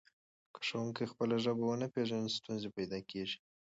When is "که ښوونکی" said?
0.53-1.05